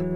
Hallo 0.00 0.06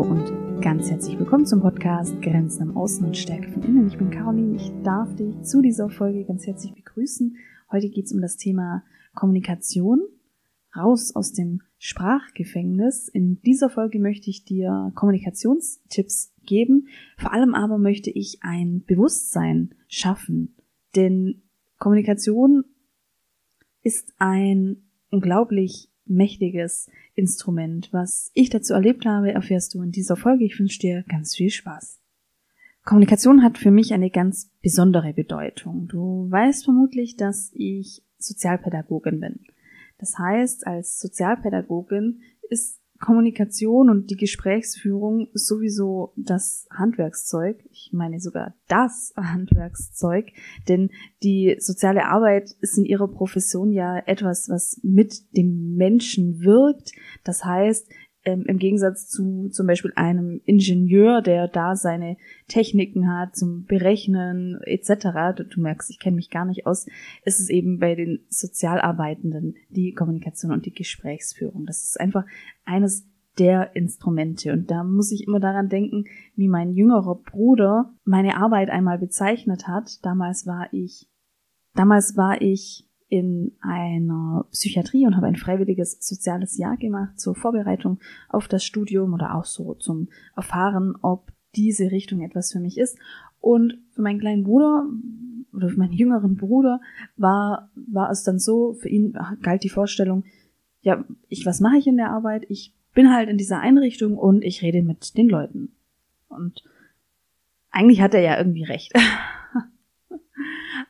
und 0.00 0.60
ganz 0.60 0.90
herzlich 0.90 1.16
willkommen 1.16 1.46
zum 1.46 1.60
Podcast 1.60 2.20
Grenzen 2.22 2.62
am 2.62 2.76
Außen 2.76 3.06
und 3.06 3.16
Stärke 3.16 3.48
von 3.52 3.62
Innen. 3.62 3.86
Ich 3.86 3.96
bin 3.96 4.10
Caroline, 4.10 4.56
ich 4.56 4.72
darf 4.82 5.14
dich 5.14 5.42
zu 5.42 5.62
dieser 5.62 5.90
Folge 5.90 6.24
ganz 6.24 6.44
herzlich 6.48 6.74
begrüßen. 6.74 7.36
Heute 7.70 7.90
geht 7.90 8.06
es 8.06 8.12
um 8.12 8.20
das 8.20 8.36
Thema 8.36 8.82
Kommunikation, 9.14 10.00
raus 10.76 11.14
aus 11.14 11.32
dem 11.32 11.62
Sprachgefängnis. 11.78 13.08
In 13.08 13.40
dieser 13.42 13.70
Folge 13.70 13.98
möchte 13.98 14.30
ich 14.30 14.44
dir 14.44 14.92
Kommunikationstipps 14.94 16.32
geben. 16.44 16.88
Vor 17.16 17.32
allem 17.32 17.54
aber 17.54 17.78
möchte 17.78 18.10
ich 18.10 18.38
ein 18.42 18.84
Bewusstsein 18.86 19.74
schaffen, 19.88 20.54
denn 20.96 21.42
Kommunikation 21.78 22.64
ist 23.82 24.14
ein 24.18 24.78
unglaublich 25.10 25.90
mächtiges 26.06 26.90
Instrument. 27.14 27.92
Was 27.92 28.30
ich 28.34 28.50
dazu 28.50 28.74
erlebt 28.74 29.06
habe, 29.06 29.32
erfährst 29.32 29.74
du 29.74 29.82
in 29.82 29.90
dieser 29.90 30.16
Folge. 30.16 30.44
Ich 30.44 30.58
wünsche 30.58 30.78
dir 30.78 31.04
ganz 31.08 31.36
viel 31.36 31.50
Spaß. 31.50 32.00
Kommunikation 32.84 33.42
hat 33.42 33.56
für 33.56 33.70
mich 33.70 33.94
eine 33.94 34.10
ganz 34.10 34.50
besondere 34.60 35.14
Bedeutung. 35.14 35.88
Du 35.88 36.30
weißt 36.30 36.64
vermutlich, 36.64 37.16
dass 37.16 37.50
ich 37.54 38.02
Sozialpädagogin 38.18 39.20
bin. 39.20 39.40
Das 39.98 40.18
heißt, 40.18 40.66
als 40.66 40.98
Sozialpädagogin 40.98 42.20
ist 42.48 42.80
Kommunikation 43.00 43.90
und 43.90 44.08
die 44.10 44.16
Gesprächsführung 44.16 45.28
sowieso 45.34 46.12
das 46.16 46.66
Handwerkszeug. 46.70 47.62
Ich 47.70 47.90
meine 47.92 48.20
sogar 48.20 48.54
das 48.68 49.12
Handwerkszeug, 49.16 50.32
denn 50.68 50.90
die 51.22 51.56
soziale 51.58 52.06
Arbeit 52.06 52.50
ist 52.60 52.78
in 52.78 52.84
ihrer 52.84 53.08
Profession 53.08 53.72
ja 53.72 53.98
etwas, 53.98 54.48
was 54.48 54.80
mit 54.82 55.36
dem 55.36 55.74
Menschen 55.74 56.40
wirkt. 56.40 56.92
Das 57.24 57.44
heißt, 57.44 57.90
ähm, 58.24 58.44
im 58.46 58.58
Gegensatz 58.58 59.08
zu 59.08 59.48
zum 59.50 59.66
Beispiel 59.66 59.92
einem 59.96 60.40
Ingenieur, 60.44 61.22
der 61.22 61.48
da 61.48 61.76
seine 61.76 62.16
Techniken 62.48 63.08
hat 63.08 63.36
zum 63.36 63.64
Berechnen 63.64 64.60
etc. 64.62 65.36
Du, 65.36 65.44
du 65.44 65.60
merkst, 65.60 65.90
ich 65.90 65.98
kenne 65.98 66.16
mich 66.16 66.30
gar 66.30 66.44
nicht 66.44 66.66
aus. 66.66 66.86
Ist 67.24 67.40
es 67.40 67.50
eben 67.50 67.78
bei 67.78 67.94
den 67.94 68.20
Sozialarbeitenden 68.28 69.56
die 69.70 69.92
Kommunikation 69.92 70.52
und 70.52 70.66
die 70.66 70.74
Gesprächsführung. 70.74 71.66
Das 71.66 71.84
ist 71.84 72.00
einfach 72.00 72.24
eines 72.64 73.06
der 73.38 73.74
Instrumente. 73.74 74.52
Und 74.52 74.70
da 74.70 74.84
muss 74.84 75.12
ich 75.12 75.26
immer 75.26 75.40
daran 75.40 75.68
denken, 75.68 76.04
wie 76.36 76.48
mein 76.48 76.72
jüngerer 76.72 77.16
Bruder 77.16 77.92
meine 78.04 78.36
Arbeit 78.36 78.70
einmal 78.70 78.98
bezeichnet 78.98 79.66
hat. 79.66 80.04
Damals 80.04 80.46
war 80.46 80.68
ich, 80.72 81.08
damals 81.74 82.16
war 82.16 82.40
ich 82.40 82.88
in 83.08 83.52
einer 83.60 84.46
Psychiatrie 84.50 85.06
und 85.06 85.16
habe 85.16 85.26
ein 85.26 85.36
freiwilliges 85.36 85.98
soziales 86.00 86.56
Jahr 86.58 86.76
gemacht 86.76 87.20
zur 87.20 87.34
Vorbereitung 87.34 88.00
auf 88.28 88.48
das 88.48 88.64
Studium 88.64 89.12
oder 89.12 89.34
auch 89.34 89.44
so 89.44 89.74
zum 89.74 90.08
Erfahren, 90.36 90.94
ob 91.02 91.32
diese 91.54 91.90
Richtung 91.90 92.22
etwas 92.22 92.52
für 92.52 92.60
mich 92.60 92.78
ist. 92.78 92.98
Und 93.40 93.78
für 93.90 94.02
meinen 94.02 94.20
kleinen 94.20 94.44
Bruder 94.44 94.86
oder 95.52 95.68
für 95.68 95.78
meinen 95.78 95.92
jüngeren 95.92 96.36
Bruder 96.36 96.80
war, 97.16 97.70
war 97.74 98.10
es 98.10 98.22
dann 98.22 98.38
so, 98.38 98.74
für 98.74 98.88
ihn 98.88 99.16
galt 99.42 99.62
die 99.62 99.68
Vorstellung, 99.68 100.24
ja, 100.80 101.04
ich, 101.28 101.46
was 101.46 101.60
mache 101.60 101.78
ich 101.78 101.86
in 101.86 101.96
der 101.96 102.10
Arbeit? 102.10 102.44
Ich 102.48 102.74
bin 102.94 103.12
halt 103.12 103.28
in 103.28 103.38
dieser 103.38 103.60
Einrichtung 103.60 104.16
und 104.16 104.42
ich 104.42 104.62
rede 104.62 104.82
mit 104.82 105.16
den 105.16 105.28
Leuten. 105.28 105.72
Und 106.28 106.64
eigentlich 107.70 108.00
hat 108.00 108.14
er 108.14 108.20
ja 108.20 108.38
irgendwie 108.38 108.64
recht. 108.64 108.92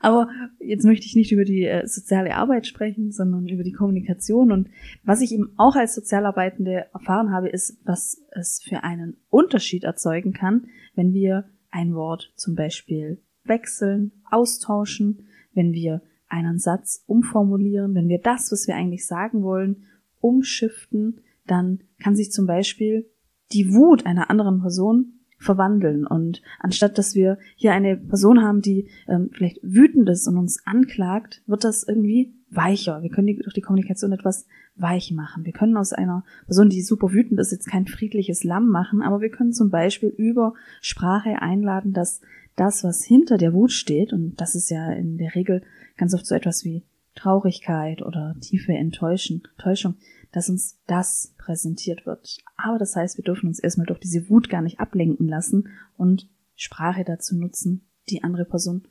Aber 0.04 0.28
jetzt 0.60 0.84
möchte 0.84 1.06
ich 1.06 1.16
nicht 1.16 1.32
über 1.32 1.46
die 1.46 1.64
äh, 1.64 1.86
soziale 1.86 2.34
Arbeit 2.34 2.66
sprechen, 2.66 3.10
sondern 3.10 3.48
über 3.48 3.62
die 3.62 3.72
Kommunikation. 3.72 4.52
Und 4.52 4.68
was 5.02 5.22
ich 5.22 5.32
eben 5.32 5.54
auch 5.56 5.76
als 5.76 5.94
Sozialarbeitende 5.94 6.88
erfahren 6.92 7.30
habe, 7.30 7.48
ist, 7.48 7.78
was 7.86 8.22
es 8.32 8.60
für 8.62 8.84
einen 8.84 9.16
Unterschied 9.30 9.84
erzeugen 9.84 10.34
kann, 10.34 10.66
wenn 10.94 11.14
wir 11.14 11.46
ein 11.70 11.94
Wort 11.94 12.34
zum 12.36 12.54
Beispiel 12.54 13.22
wechseln, 13.44 14.12
austauschen, 14.30 15.26
wenn 15.54 15.72
wir 15.72 16.02
einen 16.28 16.58
Satz 16.58 17.02
umformulieren, 17.06 17.94
wenn 17.94 18.08
wir 18.08 18.18
das, 18.18 18.52
was 18.52 18.68
wir 18.68 18.76
eigentlich 18.76 19.06
sagen 19.06 19.42
wollen, 19.42 19.84
umschiften, 20.20 21.20
dann 21.46 21.82
kann 21.98 22.14
sich 22.14 22.30
zum 22.30 22.46
Beispiel 22.46 23.10
die 23.52 23.72
Wut 23.72 24.04
einer 24.04 24.28
anderen 24.28 24.60
Person 24.60 25.13
verwandeln. 25.44 26.06
Und 26.06 26.42
anstatt 26.58 26.98
dass 26.98 27.14
wir 27.14 27.38
hier 27.56 27.72
eine 27.72 27.96
Person 27.96 28.42
haben, 28.42 28.60
die 28.60 28.88
ähm, 29.08 29.30
vielleicht 29.32 29.58
wütend 29.62 30.08
ist 30.08 30.26
und 30.26 30.36
uns 30.36 30.66
anklagt, 30.66 31.42
wird 31.46 31.64
das 31.64 31.86
irgendwie 31.86 32.34
weicher. 32.50 33.02
Wir 33.02 33.10
können 33.10 33.26
die, 33.26 33.36
durch 33.36 33.54
die 33.54 33.60
Kommunikation 33.60 34.12
etwas 34.12 34.46
weich 34.76 35.12
machen. 35.12 35.44
Wir 35.44 35.52
können 35.52 35.76
aus 35.76 35.92
einer 35.92 36.24
Person, 36.46 36.68
die 36.68 36.82
super 36.82 37.12
wütend 37.12 37.38
ist, 37.40 37.52
jetzt 37.52 37.70
kein 37.70 37.86
friedliches 37.86 38.44
Lamm 38.44 38.68
machen, 38.68 39.02
aber 39.02 39.20
wir 39.20 39.30
können 39.30 39.52
zum 39.52 39.70
Beispiel 39.70 40.08
über 40.08 40.54
Sprache 40.80 41.40
einladen, 41.40 41.92
dass 41.92 42.20
das, 42.56 42.84
was 42.84 43.04
hinter 43.04 43.36
der 43.36 43.52
Wut 43.52 43.72
steht, 43.72 44.12
und 44.12 44.40
das 44.40 44.54
ist 44.54 44.70
ja 44.70 44.92
in 44.92 45.18
der 45.18 45.34
Regel 45.34 45.62
ganz 45.96 46.14
oft 46.14 46.26
so 46.26 46.34
etwas 46.34 46.64
wie 46.64 46.82
Traurigkeit 47.14 48.02
oder 48.02 48.34
tiefe 48.40 48.72
Enttäuschung, 48.72 49.42
Täuschung, 49.58 49.96
dass 50.34 50.48
uns 50.48 50.80
das 50.86 51.32
präsentiert 51.38 52.06
wird. 52.06 52.38
Aber 52.56 52.78
das 52.78 52.96
heißt, 52.96 53.16
wir 53.16 53.24
dürfen 53.24 53.46
uns 53.46 53.60
erstmal 53.60 53.86
durch 53.86 54.00
diese 54.00 54.28
Wut 54.28 54.50
gar 54.50 54.62
nicht 54.62 54.80
ablenken 54.80 55.28
lassen 55.28 55.68
und 55.96 56.28
Sprache 56.56 57.04
dazu 57.04 57.36
nutzen, 57.36 57.86
die 58.10 58.24
andere 58.24 58.44
Person 58.44 58.88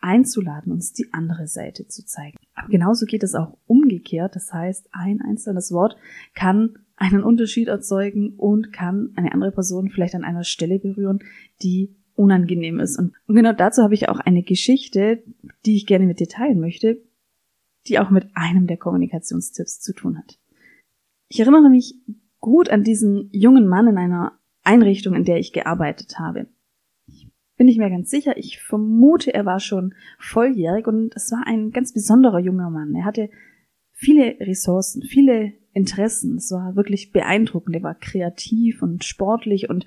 einzuladen, 0.00 0.72
uns 0.72 0.92
die 0.92 1.12
andere 1.12 1.46
Seite 1.46 1.86
zu 1.86 2.04
zeigen. 2.04 2.38
Aber 2.54 2.68
genauso 2.68 3.06
geht 3.06 3.22
es 3.22 3.34
auch 3.34 3.56
umgekehrt. 3.66 4.34
Das 4.34 4.52
heißt, 4.52 4.88
ein 4.92 5.20
einzelnes 5.20 5.70
Wort 5.72 5.96
kann 6.34 6.78
einen 6.96 7.22
Unterschied 7.22 7.68
erzeugen 7.68 8.34
und 8.36 8.72
kann 8.72 9.12
eine 9.14 9.32
andere 9.32 9.52
Person 9.52 9.90
vielleicht 9.90 10.14
an 10.14 10.24
einer 10.24 10.44
Stelle 10.44 10.80
berühren, 10.80 11.20
die 11.62 11.94
unangenehm 12.14 12.80
ist. 12.80 12.98
Und 12.98 13.14
genau 13.28 13.52
dazu 13.52 13.82
habe 13.82 13.94
ich 13.94 14.08
auch 14.08 14.18
eine 14.18 14.42
Geschichte, 14.42 15.22
die 15.64 15.76
ich 15.76 15.86
gerne 15.86 16.06
mit 16.06 16.18
dir 16.18 16.28
teilen 16.28 16.60
möchte, 16.60 17.00
die 17.86 17.98
auch 17.98 18.10
mit 18.10 18.26
einem 18.34 18.66
der 18.66 18.76
Kommunikationstipps 18.76 19.80
zu 19.80 19.94
tun 19.94 20.18
hat. 20.18 20.38
Ich 21.32 21.38
erinnere 21.38 21.70
mich 21.70 21.94
gut 22.40 22.70
an 22.70 22.82
diesen 22.82 23.30
jungen 23.30 23.68
Mann 23.68 23.86
in 23.86 23.98
einer 23.98 24.32
Einrichtung, 24.64 25.14
in 25.14 25.24
der 25.24 25.38
ich 25.38 25.52
gearbeitet 25.52 26.18
habe. 26.18 26.48
Ich 27.06 27.30
bin 27.56 27.66
nicht 27.66 27.78
mehr 27.78 27.88
ganz 27.88 28.10
sicher. 28.10 28.36
Ich 28.36 28.58
vermute, 28.58 29.32
er 29.32 29.46
war 29.46 29.60
schon 29.60 29.94
volljährig 30.18 30.88
und 30.88 31.14
es 31.14 31.30
war 31.30 31.46
ein 31.46 31.70
ganz 31.70 31.92
besonderer 31.92 32.40
junger 32.40 32.68
Mann. 32.68 32.96
Er 32.96 33.04
hatte 33.04 33.30
viele 33.92 34.40
Ressourcen, 34.40 35.02
viele 35.02 35.52
Interessen. 35.72 36.34
Es 36.34 36.50
war 36.50 36.74
wirklich 36.74 37.12
beeindruckend. 37.12 37.76
Er 37.76 37.84
war 37.84 37.94
kreativ 37.94 38.82
und 38.82 39.04
sportlich 39.04 39.70
und 39.70 39.84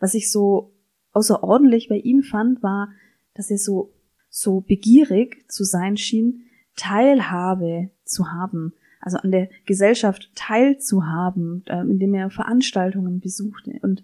was 0.00 0.14
ich 0.14 0.32
so 0.32 0.72
außerordentlich 1.12 1.90
bei 1.90 1.98
ihm 1.98 2.22
fand, 2.22 2.62
war, 2.62 2.88
dass 3.34 3.50
er 3.50 3.58
so, 3.58 3.92
so 4.30 4.62
begierig 4.62 5.44
zu 5.50 5.64
sein 5.64 5.98
schien, 5.98 6.46
Teilhabe 6.74 7.90
zu 8.04 8.32
haben 8.32 8.72
also 9.06 9.18
an 9.18 9.30
der 9.30 9.48
Gesellschaft 9.66 10.32
teilzuhaben, 10.34 11.62
äh, 11.68 11.80
indem 11.82 12.12
er 12.14 12.28
Veranstaltungen 12.28 13.20
besuchte. 13.20 13.78
Und 13.80 14.02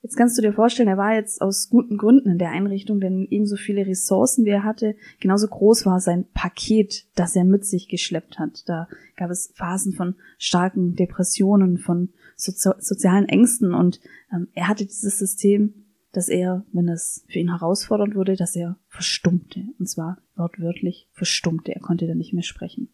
jetzt 0.00 0.16
kannst 0.16 0.38
du 0.38 0.42
dir 0.42 0.54
vorstellen, 0.54 0.88
er 0.88 0.96
war 0.96 1.14
jetzt 1.14 1.42
aus 1.42 1.68
guten 1.68 1.98
Gründen 1.98 2.30
in 2.30 2.38
der 2.38 2.50
Einrichtung, 2.50 2.98
denn 2.98 3.28
ebenso 3.28 3.56
viele 3.56 3.86
Ressourcen 3.86 4.46
wie 4.46 4.50
er 4.50 4.64
hatte, 4.64 4.96
genauso 5.20 5.48
groß 5.48 5.84
war 5.84 6.00
sein 6.00 6.24
Paket, 6.32 7.04
das 7.14 7.36
er 7.36 7.44
mit 7.44 7.66
sich 7.66 7.90
geschleppt 7.90 8.38
hat. 8.38 8.66
Da 8.70 8.88
gab 9.16 9.30
es 9.30 9.52
Phasen 9.54 9.92
von 9.92 10.14
starken 10.38 10.96
Depressionen, 10.96 11.76
von 11.76 12.08
Sozi 12.36 12.70
sozialen 12.78 13.28
Ängsten 13.28 13.74
und 13.74 14.00
ähm, 14.32 14.48
er 14.54 14.68
hatte 14.68 14.86
dieses 14.86 15.18
System, 15.18 15.74
dass 16.12 16.28
er, 16.28 16.64
wenn 16.72 16.88
es 16.88 17.26
für 17.28 17.38
ihn 17.38 17.50
herausfordernd 17.50 18.14
wurde, 18.14 18.34
dass 18.34 18.56
er 18.56 18.78
verstummte. 18.88 19.64
Und 19.78 19.90
zwar 19.90 20.22
wortwörtlich 20.36 21.06
verstummte. 21.12 21.74
Er 21.74 21.80
konnte 21.80 22.06
dann 22.06 22.16
nicht 22.16 22.32
mehr 22.32 22.42
sprechen. 22.42 22.88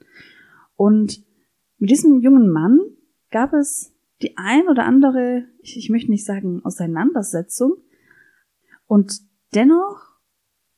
Und 0.80 1.22
mit 1.76 1.90
diesem 1.90 2.20
jungen 2.20 2.48
Mann 2.48 2.80
gab 3.30 3.52
es 3.52 3.94
die 4.22 4.38
ein 4.38 4.66
oder 4.66 4.86
andere, 4.86 5.44
ich, 5.60 5.76
ich 5.76 5.90
möchte 5.90 6.10
nicht 6.10 6.24
sagen 6.24 6.64
Auseinandersetzung. 6.64 7.74
Und 8.86 9.20
dennoch 9.54 10.00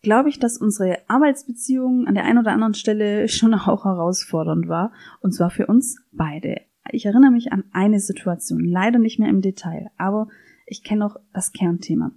glaube 0.01 0.29
ich, 0.29 0.41
dass 0.41 0.59
unsere 0.59 1.09
Arbeitsbeziehung 1.09 2.09
an 2.09 2.15
der 2.15 2.25
einen 2.25 2.39
oder 2.39 2.51
anderen 2.51 2.75
Stelle 2.75 3.29
schon 3.29 3.55
auch 3.55 3.85
herausfordernd 3.85 4.67
war. 4.67 4.93
Und 5.21 5.35
zwar 5.35 5.51
für 5.51 5.67
uns 5.69 6.03
beide. 6.11 6.57
Ich 6.91 7.07
erinnere 7.07 7.31
mich 7.31 7.53
an 7.53 7.63
eine 7.71 8.01
Situation, 8.01 8.65
leider 8.65 8.99
nicht 8.99 9.21
mehr 9.21 9.31
im 9.31 9.41
Detail, 9.41 9.93
aber 9.99 10.27
ich 10.67 10.83
kenne 10.83 10.99
noch 11.05 11.17
das 11.33 11.53
Kernthema. 11.53 12.11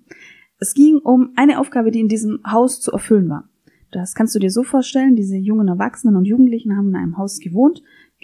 Es 0.57 0.73
ging 0.73 0.97
um 0.97 1.33
eine 1.35 1.59
Aufgabe, 1.59 1.91
die 1.91 1.99
in 1.99 2.07
diesem 2.07 2.39
Haus 2.47 2.81
zu 2.81 2.91
erfüllen 2.91 3.29
war. 3.29 3.47
Das 3.95 4.13
kannst 4.13 4.35
du 4.35 4.39
dir 4.39 4.51
so 4.51 4.63
vorstellen, 4.63 5.15
diese 5.15 5.37
jungen 5.37 5.69
Erwachsenen 5.69 6.17
und 6.17 6.25
Jugendlichen 6.25 6.75
haben 6.75 6.89
in 6.89 6.97
einem 6.97 7.17
Haus 7.17 7.39
gewohnt. 7.39 7.81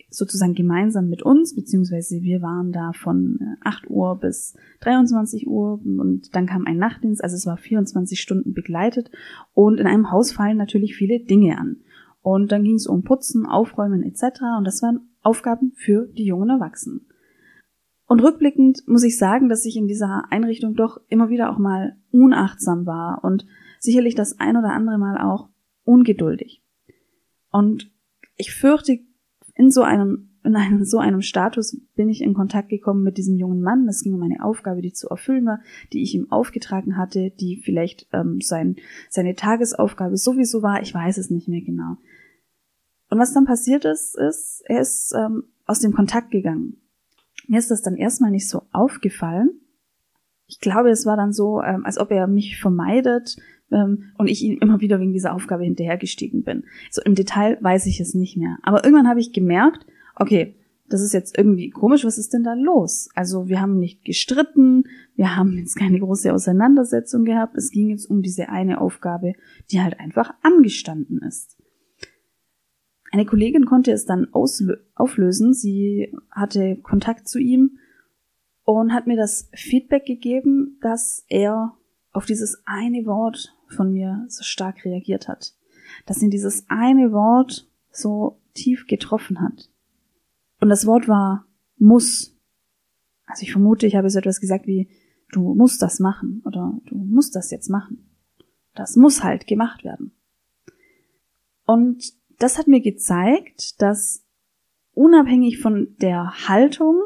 sozusagen 0.10 0.54
gemeinsam 0.54 1.08
mit 1.08 1.22
uns, 1.22 1.56
beziehungsweise 1.56 2.22
wir 2.22 2.42
waren 2.42 2.74
da 2.74 2.92
von 2.92 3.40
8 3.64 3.86
äh, 3.86 3.88
Uhr 3.88 4.20
bis 4.20 4.58
23 4.82 5.48
Uhr 5.48 5.80
und 5.82 6.36
dann 6.36 6.46
kam 6.46 6.66
ein 6.66 6.78
Nachtdienst, 6.78 7.24
also 7.24 7.38
es 7.38 7.46
war 7.46 7.56
24 7.56 8.20
Stunden 8.20 8.54
begleitet 8.54 9.12
und 9.54 9.80
in 9.80 9.88
einem 9.88 10.12
Haus 10.12 10.34
fallen 10.34 10.58
natürlich 10.58 10.96
viele 10.96 11.22
Dinge 11.22 11.58
an. 11.58 11.78
Und 12.22 12.52
dann 12.52 12.64
ging 12.64 12.76
es 12.76 12.88
um 12.88 13.04
Putzen, 13.04 13.46
Aufräumen 13.46 14.04
etc. 14.04 14.42
Und 14.58 14.66
das 14.66 14.82
waren 14.82 15.10
Aufgaben 15.22 15.72
für 15.76 16.08
die 16.08 16.26
jungen 16.26 16.50
Erwachsenen. 16.50 17.08
Und 18.06 18.22
rückblickend 18.22 18.84
muss 18.88 19.04
ich 19.04 19.18
sagen, 19.18 19.48
dass 19.48 19.66
ich 19.66 19.78
in 19.78 19.88
dieser 19.88 20.26
Einrichtung 20.32 20.76
doch 20.76 21.00
immer 21.08 21.30
wieder 21.30 21.50
auch 21.50 21.58
mal 21.58 21.96
unachtsam 22.12 22.86
war 22.86 23.24
und 23.24 23.46
sicherlich 23.80 24.16
das 24.16 24.38
ein 24.40 24.58
oder 24.58 24.74
andere 24.74 24.98
Mal 24.98 25.18
auch 25.18 25.51
ungeduldig. 25.84 26.64
Und 27.52 27.92
ich 28.38 28.54
fürchte, 28.54 29.00
in 29.56 29.70
so 29.70 29.82
einem 29.82 30.32
in 30.44 30.56
einem, 30.56 30.84
so 30.84 30.98
einem 30.98 31.22
Status 31.22 31.78
bin 31.96 32.10
ich 32.10 32.22
in 32.22 32.34
Kontakt 32.34 32.70
gekommen 32.70 33.04
mit 33.04 33.18
diesem 33.18 33.38
jungen 33.38 33.62
Mann. 33.62 33.88
Es 33.88 34.02
ging 34.02 34.14
um 34.14 34.24
eine 34.24 34.44
Aufgabe, 34.44 34.82
die 34.82 34.94
zu 34.94 35.10
erfüllen 35.10 35.46
war, 35.46 35.60
die 35.94 36.02
ich 36.02 36.16
ihm 36.16 36.32
aufgetragen 36.32 36.98
hatte, 36.98 37.32
die 37.32 37.62
vielleicht 37.64 38.08
ähm, 38.12 38.42
sein, 38.42 38.78
seine 39.10 39.36
Tagesaufgabe 39.36 40.18
sowieso 40.18 40.64
war. 40.64 40.82
Ich 40.82 40.94
weiß 40.94 41.18
es 41.18 41.30
nicht 41.30 41.48
mehr 41.48 41.62
genau. 41.62 41.98
Und 43.10 43.20
was 43.20 43.34
dann 43.34 43.46
passiert 43.46 43.86
ist, 43.86 44.18
ist, 44.18 44.64
er 44.66 44.82
ist 44.82 45.14
ähm, 45.14 45.44
aus 45.66 45.80
dem 45.80 45.94
Kontakt 45.94 46.32
gegangen. 46.32 46.78
Mir 47.48 47.60
ist 47.60 47.70
das 47.70 47.82
dann 47.82 47.96
erstmal 47.96 48.32
nicht 48.32 48.48
so 48.48 48.64
aufgefallen. 48.72 49.60
Ich 50.48 50.60
glaube, 50.60 50.90
es 50.90 51.06
war 51.06 51.18
dann 51.18 51.34
so, 51.34 51.62
ähm, 51.62 51.86
als 51.86 51.98
ob 51.98 52.12
er 52.12 52.28
mich 52.28 52.60
vermeidet, 52.60 53.36
ähm, 53.72 54.12
und 54.18 54.28
ich 54.28 54.44
ihm 54.44 54.58
immer 54.60 54.82
wieder 54.82 55.00
wegen 55.00 55.14
dieser 55.14 55.34
Aufgabe 55.34 55.64
hinterhergestiegen 55.64 56.44
bin. 56.44 56.64
So 56.90 57.02
im 57.02 57.16
Detail 57.16 57.58
weiß 57.62 57.86
ich 57.86 58.00
es 58.00 58.14
nicht 58.14 58.38
mehr. 58.38 58.58
Aber 58.64 58.84
irgendwann 58.84 59.08
habe 59.08 59.20
ich 59.20 59.34
gemerkt, 59.34 59.86
okay, 60.16 60.56
das 60.92 61.02
ist 61.02 61.14
jetzt 61.14 61.38
irgendwie 61.38 61.70
komisch, 61.70 62.04
was 62.04 62.18
ist 62.18 62.34
denn 62.34 62.44
da 62.44 62.54
los? 62.54 63.10
Also 63.16 63.48
wir 63.48 63.62
haben 63.62 63.80
nicht 63.80 64.04
gestritten, 64.04 64.84
wir 65.16 65.36
haben 65.38 65.58
jetzt 65.58 65.76
keine 65.76 66.00
große 66.00 66.34
Auseinandersetzung 66.34 67.24
gehabt, 67.24 67.56
es 67.56 67.72
ging 67.72 67.90
jetzt 67.90 68.06
um 68.10 68.22
diese 68.22 68.50
eine 68.50 68.82
Aufgabe, 68.82 69.34
die 69.72 69.82
halt 69.82 70.00
einfach 70.00 70.34
angestanden 70.42 71.22
ist. 71.22 71.58
Eine 73.12 73.26
Kollegin 73.26 73.66
konnte 73.66 73.92
es 73.92 74.06
dann 74.06 74.28
auflösen, 74.34 75.54
sie 75.54 76.14
hatte 76.30 76.78
Kontakt 76.78 77.28
zu 77.28 77.40
ihm 77.40 77.78
und 78.64 78.94
hat 78.94 79.08
mir 79.08 79.18
das 79.18 79.50
Feedback 79.54 80.06
gegeben, 80.06 80.78
dass 80.82 81.26
er 81.28 81.74
auf 82.14 82.26
dieses 82.26 82.62
eine 82.66 83.06
Wort 83.06 83.54
von 83.72 83.92
mir 83.92 84.26
so 84.28 84.44
stark 84.44 84.86
reagiert 84.86 85.28
hat. 85.28 85.54
Dass 86.06 86.22
ihn 86.22 86.30
dieses 86.30 86.66
eine 86.70 87.12
Wort 87.12 87.68
so 87.92 88.40
tief 88.54 88.88
getroffen 88.88 89.42
hat. 89.42 89.70
Und 90.60 90.70
das 90.70 90.86
Wort 90.86 91.08
war 91.08 91.46
muss. 91.78 92.36
Also 93.26 93.44
ich 93.44 93.52
vermute, 93.52 93.88
ich 93.88 93.96
habe 93.96 94.10
so 94.10 94.20
etwas 94.20 94.40
gesagt 94.40 94.68
wie, 94.68 94.90
du 95.32 95.54
musst 95.56 95.82
das 95.82 96.00
machen 96.00 96.42
oder 96.46 96.78
du 96.86 96.96
musst 96.96 97.36
das 97.36 97.50
jetzt 97.52 97.70
machen. 97.70 98.10
Das 98.76 98.96
muss 98.96 99.24
halt 99.24 99.48
gemacht 99.48 99.84
werden. 99.84 100.12
Und 101.66 102.14
das 102.40 102.58
hat 102.58 102.68
mir 102.68 102.82
gezeigt, 102.82 103.82
dass 103.82 104.24
unabhängig 104.94 105.60
von 105.60 105.96
der 106.02 106.48
Haltung 106.48 107.02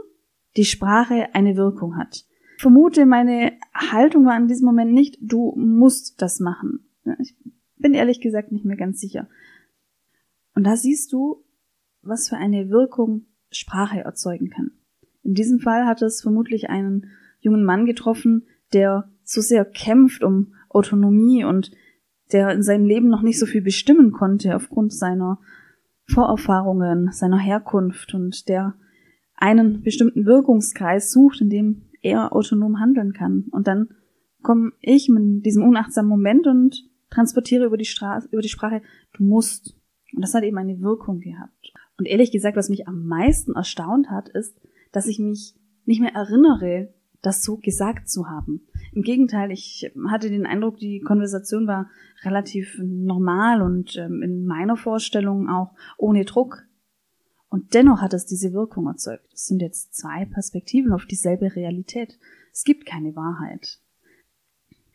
die 0.57 0.65
Sprache 0.65 1.33
eine 1.33 1.55
Wirkung 1.55 1.97
hat 1.97 2.25
vermute, 2.57 3.05
meine 3.05 3.53
Haltung 3.73 4.25
war 4.25 4.37
in 4.37 4.47
diesem 4.47 4.65
Moment 4.65 4.93
nicht, 4.93 5.17
du 5.21 5.53
musst 5.55 6.21
das 6.21 6.39
machen. 6.39 6.87
Ich 7.19 7.35
bin 7.77 7.93
ehrlich 7.93 8.21
gesagt 8.21 8.51
nicht 8.51 8.65
mehr 8.65 8.77
ganz 8.77 8.99
sicher. 8.99 9.27
Und 10.55 10.65
da 10.65 10.75
siehst 10.75 11.11
du, 11.13 11.43
was 12.01 12.29
für 12.29 12.37
eine 12.37 12.69
Wirkung 12.69 13.25
Sprache 13.51 13.99
erzeugen 13.99 14.49
kann. 14.49 14.71
In 15.23 15.33
diesem 15.33 15.59
Fall 15.59 15.85
hat 15.85 16.01
es 16.01 16.21
vermutlich 16.21 16.69
einen 16.69 17.07
jungen 17.39 17.63
Mann 17.63 17.85
getroffen, 17.85 18.45
der 18.73 19.09
so 19.23 19.41
sehr 19.41 19.65
kämpft 19.65 20.23
um 20.23 20.53
Autonomie 20.69 21.43
und 21.43 21.71
der 22.31 22.51
in 22.51 22.63
seinem 22.63 22.85
Leben 22.85 23.09
noch 23.09 23.21
nicht 23.21 23.39
so 23.39 23.45
viel 23.45 23.61
bestimmen 23.61 24.11
konnte 24.11 24.55
aufgrund 24.55 24.93
seiner 24.93 25.39
Vorerfahrungen, 26.07 27.11
seiner 27.11 27.39
Herkunft 27.39 28.13
und 28.13 28.47
der 28.49 28.75
einen 29.35 29.81
bestimmten 29.81 30.25
Wirkungskreis 30.25 31.11
sucht, 31.11 31.41
in 31.41 31.49
dem 31.49 31.81
er 32.05 32.33
autonom 32.33 32.79
handeln 32.79 33.13
kann. 33.13 33.45
Und 33.51 33.67
dann 33.67 33.89
komme 34.43 34.71
ich 34.79 35.09
mit 35.09 35.45
diesem 35.45 35.63
unachtsamen 35.63 36.07
Moment 36.07 36.45
und 36.45 36.87
transportiere 37.09 37.65
über 37.65 37.77
die 37.77 37.85
Straße, 37.85 38.29
über 38.31 38.41
die 38.41 38.49
Sprache, 38.49 38.81
du 39.13 39.23
musst. 39.23 39.75
Und 40.13 40.21
das 40.21 40.33
hat 40.33 40.43
eben 40.43 40.57
eine 40.57 40.79
Wirkung 40.81 41.19
gehabt. 41.19 41.73
Und 41.97 42.05
ehrlich 42.05 42.31
gesagt, 42.31 42.55
was 42.55 42.69
mich 42.69 42.87
am 42.87 43.07
meisten 43.07 43.55
erstaunt 43.55 44.09
hat, 44.09 44.29
ist, 44.29 44.59
dass 44.91 45.07
ich 45.07 45.19
mich 45.19 45.55
nicht 45.85 45.99
mehr 45.99 46.13
erinnere, 46.13 46.93
das 47.21 47.41
so 47.41 47.57
gesagt 47.57 48.07
zu 48.07 48.27
haben. 48.27 48.61
Im 48.93 49.01
Gegenteil, 49.01 49.51
ich 49.51 49.91
hatte 50.09 50.29
den 50.29 50.45
Eindruck, 50.45 50.77
die 50.77 50.99
Konversation 50.99 51.65
war 51.65 51.89
relativ 52.23 52.79
normal 52.79 53.63
und 53.63 53.97
ähm, 53.97 54.21
in 54.21 54.45
meiner 54.45 54.77
Vorstellung 54.77 55.49
auch 55.49 55.73
ohne 55.97 56.23
Druck. 56.25 56.64
Und 57.49 57.73
dennoch 57.73 58.01
hat 58.01 58.13
es 58.13 58.25
diese 58.25 58.53
Wirkung 58.53 58.87
erzeugt. 58.87 59.33
Es 59.33 59.45
sind 59.45 59.61
jetzt 59.61 59.93
zwei 59.93 60.25
Perspektiven 60.25 60.91
auf 60.91 61.05
dieselbe 61.05 61.55
Realität. 61.55 62.17
Es 62.51 62.63
gibt 62.63 62.85
keine 62.85 63.15
Wahrheit. 63.15 63.79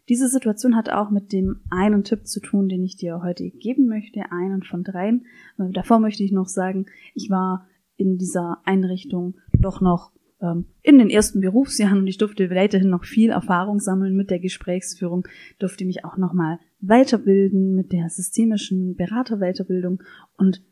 Diese 0.08 0.29
Situation 0.29 0.75
hat 0.75 0.91
auch 0.91 1.11
mit 1.11 1.32
dem 1.32 1.61
einen 1.70 2.02
Tipp 2.02 2.26
zu 2.26 2.41
tun, 2.41 2.69
den 2.69 2.82
ich 2.82 2.97
dir 2.97 3.23
heute 3.23 3.49
geben 3.49 3.87
möchte, 3.87 4.32
einen 4.32 4.64
von 4.64 4.82
dreien. 4.82 5.25
Davor 5.56 6.00
möchte 6.00 6.25
ich 6.25 6.32
noch 6.32 6.49
sagen, 6.49 6.87
ich 7.14 7.31
war 7.31 7.69
in 7.97 8.19
dieser 8.19 8.58
Einrichtung 8.64 9.37
doch 9.52 9.81
noch 9.81 10.11
ähm, 10.41 10.64
in 10.82 10.99
den 10.99 11.11
ersten 11.11 11.41
Berufsjahren 11.41 11.99
und 11.99 12.06
ich 12.06 12.19
durfte 12.19 12.50
weiterhin 12.50 12.91
noch 12.91 13.05
viel 13.05 13.31
Erfahrung 13.31 13.79
sammeln 13.79 14.17
mit 14.17 14.31
der 14.31 14.41
Gesprächsführung, 14.41 15.29
durfte 15.58 15.85
mich 15.85 16.05
auch 16.05 16.17
nochmal 16.17 16.58
weiterbilden 16.81 17.75
mit 17.75 17.93
der 17.93 18.08
systemischen 18.08 18.97
Beraterweiterbildung 18.97 20.02
und 20.37 20.62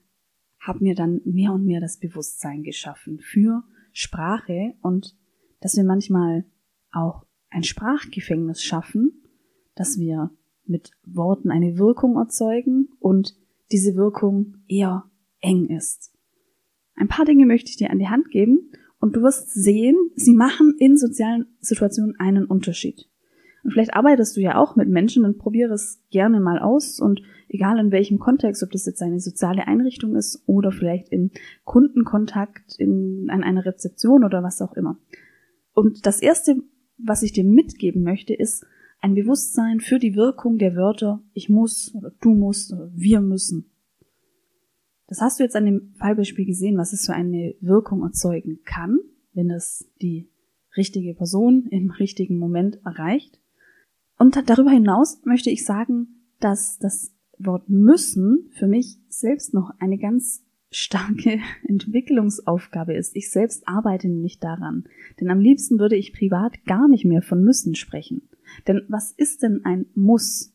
habe 0.60 0.82
mir 0.82 0.94
dann 0.94 1.20
mehr 1.24 1.52
und 1.52 1.64
mehr 1.64 1.80
das 1.80 1.98
Bewusstsein 1.98 2.62
geschaffen 2.62 3.20
für 3.20 3.62
Sprache 3.92 4.74
und 4.82 5.16
dass 5.60 5.76
wir 5.76 5.84
manchmal 5.84 6.44
auch 6.92 7.24
ein 7.50 7.62
Sprachgefängnis 7.62 8.62
schaffen, 8.62 9.22
dass 9.74 9.98
wir 9.98 10.30
mit 10.64 10.92
Worten 11.04 11.50
eine 11.50 11.78
Wirkung 11.78 12.16
erzeugen 12.16 12.88
und 13.00 13.36
diese 13.72 13.96
Wirkung 13.96 14.56
eher 14.66 15.04
eng 15.40 15.66
ist. 15.66 16.12
Ein 16.94 17.08
paar 17.08 17.24
Dinge 17.24 17.46
möchte 17.46 17.70
ich 17.70 17.76
dir 17.76 17.90
an 17.90 17.98
die 17.98 18.08
Hand 18.08 18.30
geben 18.30 18.72
und 19.00 19.16
du 19.16 19.22
wirst 19.22 19.52
sehen, 19.52 19.96
sie 20.16 20.34
machen 20.34 20.74
in 20.78 20.96
sozialen 20.96 21.46
Situationen 21.60 22.18
einen 22.18 22.44
Unterschied. 22.44 23.07
Und 23.68 23.72
vielleicht 23.72 23.92
arbeitest 23.92 24.34
du 24.34 24.40
ja 24.40 24.56
auch 24.56 24.76
mit 24.76 24.88
Menschen, 24.88 25.24
dann 25.24 25.36
probiere 25.36 25.74
es 25.74 26.02
gerne 26.08 26.40
mal 26.40 26.58
aus 26.58 27.00
und 27.00 27.20
egal 27.50 27.78
in 27.78 27.92
welchem 27.92 28.18
Kontext, 28.18 28.62
ob 28.62 28.70
das 28.70 28.86
jetzt 28.86 29.02
eine 29.02 29.20
soziale 29.20 29.66
Einrichtung 29.66 30.16
ist 30.16 30.42
oder 30.46 30.72
vielleicht 30.72 31.10
im 31.10 31.32
Kundenkontakt, 31.64 32.76
in, 32.78 33.28
an 33.28 33.44
einer 33.44 33.66
Rezeption 33.66 34.24
oder 34.24 34.42
was 34.42 34.62
auch 34.62 34.72
immer. 34.72 34.96
Und 35.74 36.06
das 36.06 36.22
erste, 36.22 36.56
was 36.96 37.22
ich 37.22 37.34
dir 37.34 37.44
mitgeben 37.44 38.02
möchte, 38.02 38.32
ist 38.32 38.64
ein 39.02 39.14
Bewusstsein 39.14 39.80
für 39.80 39.98
die 39.98 40.16
Wirkung 40.16 40.56
der 40.56 40.74
Wörter 40.74 41.22
ich 41.34 41.50
muss 41.50 41.94
oder 41.94 42.10
du 42.22 42.30
musst 42.30 42.72
oder 42.72 42.90
wir 42.94 43.20
müssen. 43.20 43.70
Das 45.08 45.20
hast 45.20 45.40
du 45.40 45.44
jetzt 45.44 45.56
an 45.56 45.66
dem 45.66 45.92
Fallbeispiel 45.98 46.46
gesehen, 46.46 46.78
was 46.78 46.94
es 46.94 47.04
für 47.04 47.12
eine 47.12 47.54
Wirkung 47.60 48.02
erzeugen 48.02 48.60
kann, 48.64 48.98
wenn 49.34 49.50
es 49.50 49.92
die 50.00 50.30
richtige 50.74 51.12
Person 51.12 51.66
im 51.70 51.90
richtigen 51.90 52.38
Moment 52.38 52.80
erreicht. 52.86 53.38
Und 54.18 54.36
darüber 54.48 54.70
hinaus 54.70 55.20
möchte 55.24 55.50
ich 55.50 55.64
sagen, 55.64 56.08
dass 56.40 56.78
das 56.78 57.14
Wort 57.38 57.68
müssen 57.68 58.50
für 58.50 58.66
mich 58.66 58.98
selbst 59.08 59.54
noch 59.54 59.70
eine 59.78 59.98
ganz 59.98 60.44
starke 60.70 61.38
Entwicklungsaufgabe 61.68 62.94
ist. 62.94 63.16
Ich 63.16 63.30
selbst 63.30 63.66
arbeite 63.66 64.08
nicht 64.08 64.42
daran. 64.42 64.84
Denn 65.20 65.30
am 65.30 65.40
liebsten 65.40 65.78
würde 65.78 65.96
ich 65.96 66.12
privat 66.12 66.64
gar 66.66 66.88
nicht 66.88 67.04
mehr 67.04 67.22
von 67.22 67.42
müssen 67.42 67.74
sprechen. 67.74 68.28
Denn 68.66 68.82
was 68.88 69.12
ist 69.12 69.42
denn 69.42 69.64
ein 69.64 69.86
Muss? 69.94 70.52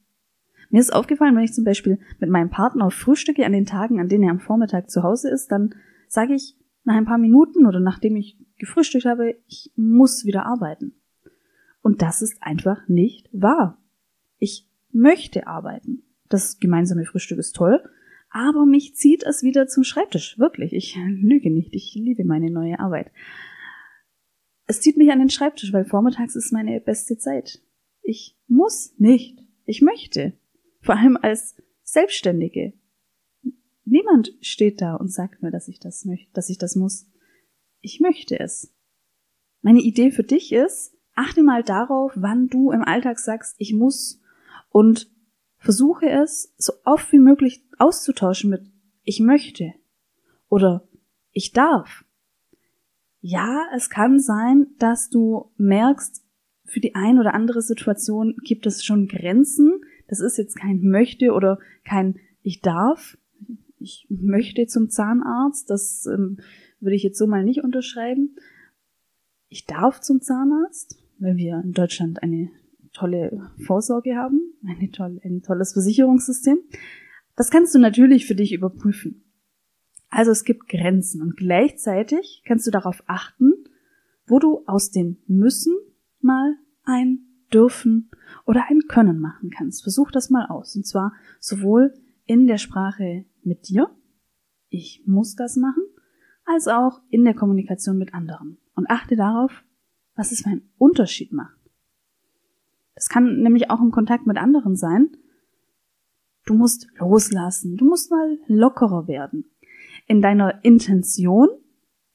Mir 0.70 0.80
ist 0.80 0.94
aufgefallen, 0.94 1.36
wenn 1.36 1.44
ich 1.44 1.54
zum 1.54 1.64
Beispiel 1.64 2.00
mit 2.20 2.30
meinem 2.30 2.50
Partner 2.50 2.90
frühstücke 2.90 3.46
an 3.46 3.52
den 3.52 3.66
Tagen, 3.66 4.00
an 4.00 4.10
denen 4.10 4.24
er 4.24 4.32
am 4.32 4.40
Vormittag 4.40 4.90
zu 4.90 5.04
Hause 5.04 5.30
ist, 5.30 5.52
dann 5.52 5.76
sage 6.08 6.34
ich 6.34 6.58
nach 6.84 6.96
ein 6.96 7.06
paar 7.06 7.18
Minuten 7.18 7.66
oder 7.66 7.80
nachdem 7.80 8.16
ich 8.16 8.38
gefrühstückt 8.58 9.06
habe, 9.06 9.36
ich 9.48 9.72
muss 9.76 10.26
wieder 10.26 10.46
arbeiten. 10.46 10.96
Und 11.84 12.02
das 12.02 12.24
ist 12.24 12.42
einfach 12.42 12.88
nicht 12.88 13.30
wahr. 13.34 13.78
Ich 14.40 14.68
möchte 14.92 15.46
arbeiten. 15.46 16.02
Das 16.30 16.58
gemeinsame 16.58 17.06
Frühstück 17.06 17.38
ist 17.38 17.56
toll, 17.56 17.84
aber 18.30 18.66
mich 18.66 18.96
zieht 18.96 19.24
es 19.24 19.44
wieder 19.44 19.68
zum 19.68 19.84
Schreibtisch. 19.84 20.40
Wirklich, 20.40 20.74
ich 20.74 20.98
lüge 21.08 21.52
nicht. 21.52 21.76
Ich 21.76 21.94
liebe 21.94 22.24
meine 22.24 22.50
neue 22.50 22.80
Arbeit. 22.80 23.12
Es 24.66 24.82
zieht 24.82 24.98
mich 24.98 25.12
an 25.12 25.20
den 25.20 25.30
Schreibtisch, 25.30 25.74
weil 25.74 25.86
vormittags 25.86 26.36
ist 26.36 26.54
meine 26.54 26.80
beste 26.80 27.18
Zeit. 27.18 27.62
Ich 28.02 28.40
muss 28.48 28.96
nicht. 28.98 29.44
Ich 29.66 29.82
möchte. 29.82 30.34
Vor 30.80 30.96
allem 30.96 31.18
als 31.22 31.56
Selbstständige. 31.84 32.74
Niemand 33.84 34.34
steht 34.40 34.82
da 34.82 34.96
und 34.96 35.12
sagt 35.12 35.44
mir, 35.44 35.52
dass 35.52 35.68
ich 35.68 35.80
das 35.80 36.06
möchte, 36.06 36.32
dass 36.34 36.50
ich 36.50 36.58
das 36.58 36.76
muss. 36.76 37.12
Ich 37.82 38.00
möchte 38.00 38.40
es. 38.40 38.74
Meine 39.62 39.82
Idee 39.82 40.12
für 40.12 40.24
dich 40.24 40.54
ist, 40.54 40.96
achte 41.16 41.44
mal 41.44 41.64
darauf, 41.64 42.12
wann 42.16 42.48
du 42.48 42.72
im 42.72 42.84
Alltag 42.84 43.20
sagst, 43.20 43.56
ich 43.60 43.74
muss 43.74 44.22
und 44.70 45.12
versuche 45.58 46.10
es 46.10 46.54
so 46.58 46.74
oft 46.84 47.12
wie 47.12 47.20
möglich 47.20 47.66
auszutauschen 47.78 48.50
mit 48.50 48.70
ich 49.04 49.20
möchte 49.20 49.74
oder 50.50 50.88
ich 51.32 51.52
darf. 51.52 52.06
Ja, 53.22 53.66
es 53.76 53.90
kann 53.90 54.20
sein, 54.20 54.68
dass 54.80 55.10
du 55.10 55.52
merkst, 55.58 56.24
für 56.66 56.80
die 56.80 56.96
ein 56.96 57.20
oder 57.20 57.34
andere 57.34 57.62
Situation 57.62 58.36
gibt 58.44 58.66
es 58.66 58.84
schon 58.84 59.08
Grenzen. 59.08 59.82
Das 60.08 60.20
ist 60.20 60.38
jetzt 60.38 60.56
kein 60.56 60.82
möchte 60.82 61.34
oder 61.34 61.60
kein 61.84 62.20
ich 62.42 62.62
darf. 62.62 63.18
Ich 63.80 64.08
möchte 64.10 64.66
zum 64.68 64.90
Zahnarzt. 64.90 65.70
Das 65.70 66.06
ähm, 66.06 66.40
würde 66.80 66.96
ich 66.96 67.04
jetzt 67.04 67.18
so 67.18 67.28
mal 67.28 67.44
nicht 67.44 67.64
unterschreiben. 67.64 68.36
Ich 69.50 69.66
darf 69.66 70.02
zum 70.02 70.22
Zahnarzt, 70.22 71.03
weil 71.20 71.38
wir 71.38 71.62
in 71.64 71.74
Deutschland 71.74 72.22
eine 72.24 72.50
tolle 72.94 73.50
Vorsorge 73.66 74.16
haben, 74.16 74.54
eine 74.66 74.92
tolle, 74.92 75.20
ein 75.24 75.42
tolles 75.42 75.74
Versicherungssystem. 75.74 76.58
Das 77.36 77.50
kannst 77.50 77.74
du 77.74 77.80
natürlich 77.80 78.26
für 78.28 78.36
dich 78.36 78.54
überprüfen. 78.54 79.24
Also 80.10 80.32
es 80.32 80.44
gibt 80.44 80.70
Grenzen 80.70 81.22
und 81.22 81.36
gleichzeitig 81.36 82.44
kannst 82.46 82.68
du 82.68 82.72
darauf 82.72 83.04
achten, 83.08 83.54
wo 84.28 84.40
du 84.40 84.64
aus 84.68 84.92
dem 84.92 85.18
müssen 85.28 85.76
mal 86.22 86.56
ein 86.84 87.20
dürfen 87.52 88.12
oder 88.46 88.66
ein 88.70 88.82
können 88.88 89.20
machen 89.20 89.50
kannst. 89.50 89.84
Versuch 89.84 90.12
das 90.12 90.30
mal 90.30 90.46
aus. 90.48 90.76
Und 90.76 90.86
zwar 90.86 91.14
sowohl 91.40 91.94
in 92.26 92.48
der 92.48 92.58
Sprache 92.58 93.26
mit 93.44 93.70
dir, 93.70 93.90
ich 94.70 95.04
muss 95.06 95.36
das 95.36 95.56
machen, 95.56 95.84
als 96.46 96.68
auch 96.68 97.02
in 97.10 97.24
der 97.24 97.34
Kommunikation 97.34 97.98
mit 97.98 98.14
anderen. 98.14 98.58
Und 98.76 98.90
achte 98.90 99.16
darauf, 99.16 99.64
was 100.16 100.32
es 100.32 100.46
einen 100.46 100.70
Unterschied 100.78 101.32
macht. 101.32 101.58
Das 102.96 103.10
kann 103.10 103.42
nämlich 103.42 103.70
auch 103.70 103.82
im 103.82 103.92
Kontakt 103.92 104.28
mit 104.28 104.38
anderen 104.38 104.76
sein. 104.76 105.18
Du 106.46 106.54
musst 106.54 106.88
loslassen, 106.98 107.78
du 107.78 107.86
musst 107.86 108.12
mal 108.12 108.38
lockerer 108.48 109.08
werden. 109.08 109.46
In 110.08 110.22
deiner 110.22 110.64
Intention 110.64 111.50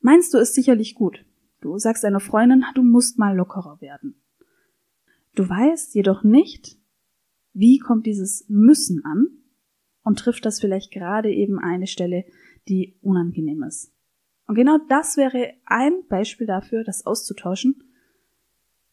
meinst 0.01 0.35
du 0.35 0.39
es 0.39 0.55
sicherlich 0.55 0.95
gut. 0.95 1.25
Du 1.61 1.79
sagst 1.79 2.05
deiner 2.05 2.21
Freundin, 2.21 2.65
du 2.75 2.83
musst 2.83 3.19
mal 3.19 3.37
lockerer 3.37 3.81
werden. 3.81 4.15
Du 5.35 5.49
weißt 5.49 5.95
jedoch 5.95 6.23
nicht, 6.23 6.79
wie 7.53 7.79
kommt 7.79 8.07
dieses 8.07 8.45
müssen 8.49 9.05
an 9.05 9.29
und 10.03 10.19
trifft 10.19 10.45
das 10.45 10.61
vielleicht 10.61 10.93
gerade 10.93 11.33
eben 11.33 11.59
eine 11.59 11.87
Stelle, 11.87 12.25
die 12.69 12.99
unangenehm 13.03 13.63
ist. 13.63 13.93
Und 14.47 14.55
genau 14.55 14.79
das 14.89 15.17
wäre 15.17 15.55
ein 15.67 16.07
Beispiel 16.09 16.47
dafür, 16.47 16.85
das 16.85 17.05
auszutauschen. 17.05 17.83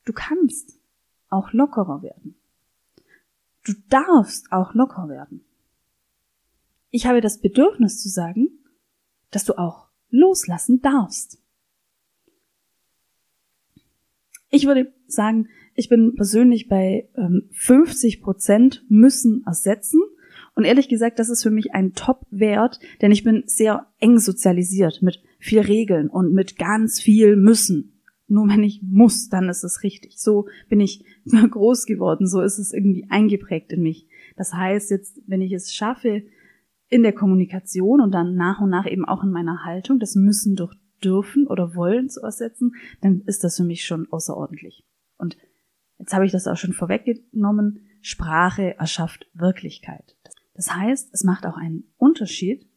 Du 0.05 0.13
kannst 0.13 0.79
auch 1.29 1.51
lockerer 1.51 2.01
werden. 2.01 2.35
Du 3.65 3.73
darfst 3.89 4.51
auch 4.51 4.73
locker 4.75 5.09
werden. 5.09 5.43
Ich 6.91 7.07
habe 7.07 7.19
das 7.19 7.39
Bedürfnis 7.39 8.01
zu 8.01 8.09
sagen, 8.09 8.47
dass 9.31 9.43
du 9.43 9.57
auch 9.57 9.87
loslassen 10.11 10.81
darfst. 10.81 11.41
Ich 14.49 14.67
würde 14.67 14.93
sagen, 15.07 15.49
ich 15.73 15.89
bin 15.89 16.15
persönlich 16.15 16.69
bei 16.69 17.09
ähm, 17.15 17.49
50 17.51 18.21
Prozent 18.21 18.85
müssen 18.87 19.43
ersetzen. 19.45 20.01
Und 20.53 20.63
ehrlich 20.63 20.87
gesagt, 20.87 21.19
das 21.19 21.27
ist 21.27 21.43
für 21.43 21.51
mich 21.51 21.73
ein 21.73 21.93
Top-Wert, 21.93 22.79
denn 23.01 23.11
ich 23.11 23.23
bin 23.23 23.43
sehr 23.45 23.87
eng 23.99 24.19
sozialisiert 24.19 25.01
mit 25.01 25.21
viel 25.39 25.59
Regeln 25.59 26.07
und 26.07 26.31
mit 26.31 26.57
ganz 26.57 27.01
viel 27.01 27.35
müssen. 27.35 27.94
Nur 28.27 28.47
wenn 28.47 28.63
ich 28.63 28.81
muss, 28.81 29.29
dann 29.29 29.49
ist 29.49 29.63
es 29.63 29.83
richtig. 29.83 30.19
So 30.19 30.47
bin 30.67 30.79
ich 30.79 31.05
groß 31.51 31.85
geworden, 31.85 32.27
so 32.27 32.41
ist 32.41 32.57
es 32.57 32.73
irgendwie 32.73 33.05
eingeprägt 33.09 33.71
in 33.71 33.81
mich. 33.81 34.07
Das 34.35 34.53
heißt 34.53 34.89
jetzt, 34.91 35.21
wenn 35.27 35.41
ich 35.41 35.51
es 35.51 35.73
schaffe, 35.73 36.23
in 36.87 37.03
der 37.03 37.13
Kommunikation 37.13 37.99
und 37.99 38.11
dann 38.11 38.35
nach 38.35 38.61
und 38.61 38.69
nach 38.69 38.85
eben 38.85 39.05
auch 39.05 39.23
in 39.23 39.31
meiner 39.31 39.65
Haltung, 39.65 39.99
das 39.99 40.15
müssen 40.15 40.55
durch 40.55 40.75
dürfen 41.03 41.47
oder 41.47 41.75
wollen 41.75 42.09
zu 42.09 42.21
ersetzen, 42.21 42.75
dann 43.01 43.21
ist 43.21 43.43
das 43.43 43.57
für 43.57 43.63
mich 43.63 43.85
schon 43.85 44.11
außerordentlich. 44.11 44.85
Und 45.17 45.37
jetzt 45.99 46.13
habe 46.13 46.25
ich 46.25 46.31
das 46.31 46.47
auch 46.47 46.57
schon 46.57 46.73
vorweggenommen, 46.73 47.85
Sprache 48.01 48.75
erschafft 48.77 49.27
Wirklichkeit. 49.33 50.15
Das 50.53 50.73
heißt, 50.73 51.09
es 51.13 51.23
macht 51.23 51.45
auch 51.45 51.57
einen 51.57 51.83
Unterschied, 51.97 52.67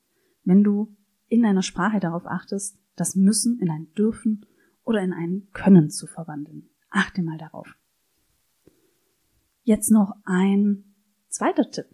wenn 0.45 0.65
du 0.65 0.97
in 1.29 1.43
deiner 1.43 1.63
Sprache 1.63 2.01
darauf 2.01 2.27
achtest, 2.27 2.79
das 2.97 3.15
müssen 3.15 3.61
in 3.61 3.71
ein 3.71 3.93
dürfen 3.97 4.47
oder 4.89 5.03
in 5.03 5.13
ein 5.13 5.49
können 5.53 5.91
zu 5.91 6.07
verwandeln. 6.07 6.71
Achte 6.89 7.23
mal 7.23 7.37
darauf. 7.37 7.77
Jetzt 9.63 9.91
noch 9.91 10.15
ein 10.25 10.95
zweiter 11.29 11.71
Tipp. 11.71 11.85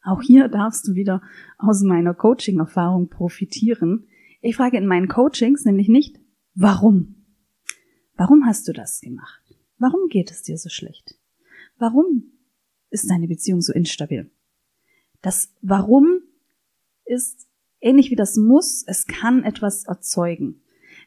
Auch 0.00 0.22
hier 0.22 0.46
darfst 0.46 0.86
du 0.86 0.94
wieder 0.94 1.20
aus 1.58 1.82
meiner 1.82 2.14
Coaching-Erfahrung 2.14 3.08
profitieren. 3.08 4.06
Ich 4.40 4.54
frage 4.54 4.76
in 4.76 4.86
meinen 4.86 5.08
Coachings 5.08 5.64
nämlich 5.64 5.88
nicht, 5.88 6.20
warum? 6.54 7.26
Warum 8.16 8.46
hast 8.46 8.68
du 8.68 8.72
das 8.72 9.00
gemacht? 9.00 9.42
Warum 9.76 10.06
geht 10.08 10.30
es 10.30 10.42
dir 10.42 10.56
so 10.56 10.68
schlecht? 10.68 11.18
Warum 11.76 12.30
ist 12.90 13.10
deine 13.10 13.26
Beziehung 13.26 13.60
so 13.60 13.72
instabil? 13.72 14.30
Das 15.22 15.52
Warum 15.60 16.20
ist 17.04 17.48
ähnlich 17.80 18.12
wie 18.12 18.16
das 18.16 18.36
Muss, 18.36 18.84
es 18.86 19.08
kann 19.08 19.42
etwas 19.42 19.86
erzeugen. 19.86 20.60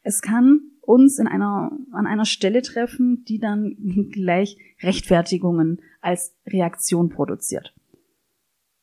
Es 0.04 0.22
kann 0.22 0.62
uns 0.82 1.20
in 1.20 1.27
einer, 1.27 1.72
an 1.92 2.08
einer 2.08 2.25
Stelle 2.25 2.62
treffen, 2.62 3.24
die 3.25 3.39
dann 3.39 3.75
gleich 4.12 4.58
Rechtfertigungen 4.82 5.82
als 6.01 6.36
Reaktion 6.48 7.10
produziert. 7.10 7.75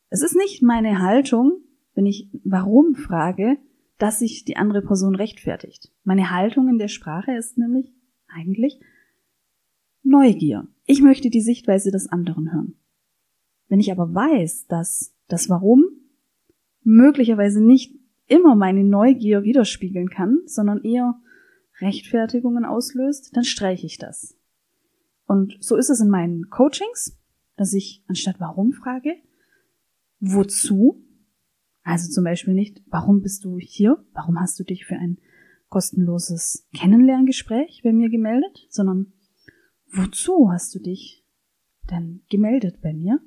Es 0.09 0.21
ist 0.21 0.35
nicht 0.35 0.61
meine 0.61 1.01
Haltung, 1.01 1.63
wenn 1.95 2.05
ich 2.05 2.29
warum 2.43 2.95
frage, 2.95 3.57
dass 3.97 4.19
sich 4.19 4.45
die 4.45 4.57
andere 4.57 4.81
Person 4.81 5.15
rechtfertigt. 5.15 5.91
Meine 6.03 6.31
Haltung 6.31 6.67
in 6.69 6.77
der 6.77 6.89
Sprache 6.89 7.31
ist 7.35 7.57
nämlich 7.57 7.93
eigentlich 8.27 8.79
Neugier. 10.03 10.67
Ich 10.85 11.01
möchte 11.01 11.31
die 11.31 11.41
Sichtweise 11.41 11.89
des 11.89 12.07
anderen 12.07 12.53
hören. 12.53 12.75
Wenn 13.67 13.79
ich 13.79 13.91
aber 13.91 14.13
weiß, 14.13 14.67
dass 14.67 15.15
das 15.27 15.49
Warum 15.49 15.83
möglicherweise 16.83 17.63
nicht 17.63 17.95
immer 18.27 18.55
meine 18.55 18.83
Neugier 18.83 19.43
widerspiegeln 19.43 20.09
kann, 20.09 20.39
sondern 20.45 20.83
eher 20.83 21.19
Rechtfertigungen 21.79 22.65
auslöst, 22.65 23.35
dann 23.35 23.43
streiche 23.43 23.85
ich 23.85 23.97
das. 23.97 24.37
Und 25.27 25.57
so 25.59 25.75
ist 25.75 25.89
es 25.89 25.99
in 25.99 26.09
meinen 26.09 26.49
Coachings, 26.49 27.17
dass 27.57 27.73
ich 27.73 28.03
anstatt 28.07 28.39
warum 28.39 28.73
frage, 28.73 29.15
wozu? 30.19 31.03
Also 31.83 32.11
zum 32.11 32.23
Beispiel 32.23 32.53
nicht, 32.53 32.81
warum 32.87 33.21
bist 33.21 33.45
du 33.45 33.59
hier? 33.59 34.03
Warum 34.13 34.39
hast 34.39 34.59
du 34.59 34.63
dich 34.63 34.85
für 34.85 34.95
ein 34.95 35.19
kostenloses 35.69 36.67
Kennenlerngespräch 36.75 37.81
bei 37.83 37.93
mir 37.93 38.09
gemeldet? 38.09 38.65
Sondern 38.69 39.13
wozu 39.91 40.51
hast 40.51 40.73
du 40.73 40.79
dich 40.79 41.23
denn 41.89 42.23
gemeldet 42.29 42.81
bei 42.81 42.93
mir? 42.93 43.19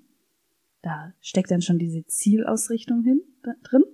Da 0.83 1.13
steckt 1.21 1.51
dann 1.51 1.63
schon 1.63 1.79
diese 1.79 2.05
Zielausrichtung 2.07 3.03
hin, 3.03 3.21
drin. 3.63 3.85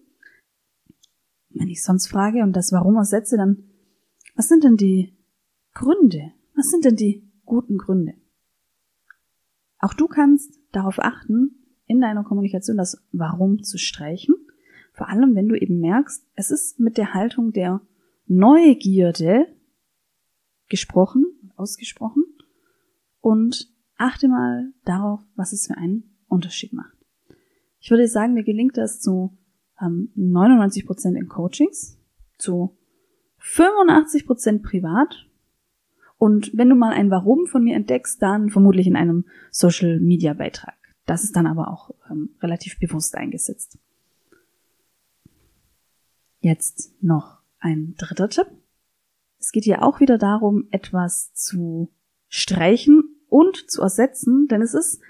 Wenn 1.64 1.70
ich 1.70 1.82
sonst 1.82 2.08
frage 2.08 2.42
und 2.42 2.54
das 2.54 2.72
Warum 2.72 2.96
ersetze, 2.96 3.38
dann 3.38 3.64
was 4.36 4.48
sind 4.48 4.64
denn 4.64 4.76
die 4.76 5.16
Gründe? 5.72 6.32
Was 6.54 6.70
sind 6.70 6.84
denn 6.84 6.94
die 6.94 7.26
guten 7.46 7.78
Gründe? 7.78 8.12
Auch 9.78 9.94
du 9.94 10.06
kannst 10.06 10.60
darauf 10.72 10.98
achten, 10.98 11.64
in 11.86 12.02
deiner 12.02 12.22
Kommunikation 12.22 12.76
das 12.76 13.02
Warum 13.12 13.62
zu 13.62 13.78
streichen. 13.78 14.34
Vor 14.92 15.08
allem, 15.08 15.34
wenn 15.34 15.48
du 15.48 15.58
eben 15.58 15.80
merkst, 15.80 16.26
es 16.34 16.50
ist 16.50 16.80
mit 16.80 16.98
der 16.98 17.14
Haltung 17.14 17.52
der 17.52 17.80
Neugierde 18.26 19.46
gesprochen, 20.68 21.24
ausgesprochen 21.56 22.24
und 23.22 23.72
achte 23.96 24.28
mal 24.28 24.70
darauf, 24.84 25.20
was 25.34 25.54
es 25.54 25.66
für 25.66 25.78
einen 25.78 26.14
Unterschied 26.28 26.74
macht. 26.74 26.98
Ich 27.80 27.90
würde 27.90 28.06
sagen, 28.06 28.34
mir 28.34 28.44
gelingt 28.44 28.76
das 28.76 29.00
zu 29.00 29.38
ähm, 29.80 30.10
99 30.14 30.86
Prozent 30.86 31.16
in 31.16 31.28
Coachings, 31.28 31.98
zu 32.38 32.76
85 33.38 34.26
Prozent 34.26 34.62
privat 34.62 35.26
und 36.16 36.52
wenn 36.54 36.68
du 36.68 36.74
mal 36.74 36.92
ein 36.92 37.10
Warum 37.10 37.46
von 37.46 37.62
mir 37.62 37.76
entdeckst, 37.76 38.22
dann 38.22 38.50
vermutlich 38.50 38.86
in 38.86 38.96
einem 38.96 39.26
Social 39.50 40.00
Media 40.00 40.32
Beitrag. 40.32 40.74
Das 41.06 41.24
ist 41.24 41.36
dann 41.36 41.46
aber 41.46 41.68
auch 41.68 41.90
ähm, 42.10 42.30
relativ 42.40 42.78
bewusst 42.78 43.14
eingesetzt. 43.14 43.78
Jetzt 46.40 46.92
noch 47.02 47.40
ein 47.58 47.94
dritter 47.98 48.28
Tipp. 48.28 48.46
Es 49.38 49.52
geht 49.52 49.64
hier 49.64 49.82
auch 49.82 50.00
wieder 50.00 50.16
darum, 50.16 50.68
etwas 50.70 51.34
zu 51.34 51.92
streichen 52.28 53.02
und 53.28 53.70
zu 53.70 53.82
ersetzen, 53.82 54.46
denn 54.48 54.62
es 54.62 54.72
ist 54.72 55.02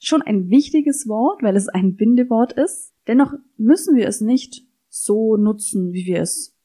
schon 0.00 0.22
ein 0.22 0.50
wichtiges 0.50 1.06
Wort, 1.06 1.42
weil 1.42 1.56
es 1.56 1.68
ein 1.68 1.96
Bindewort 1.96 2.52
ist. 2.52 2.92
Dennoch 3.08 3.32
müssen 3.56 3.96
wir 3.96 4.06
es 4.06 4.20
nicht 4.20 4.66
so 4.88 5.36
nutzen, 5.36 5.92
wie 5.92 6.06
wir 6.06 6.20
es 6.20 6.56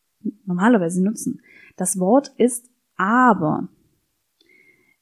normalerweise 0.45 1.03
nutzen. 1.03 1.41
Das 1.77 1.97
Wort 1.97 2.33
ist 2.37 2.69
aber. 2.95 3.69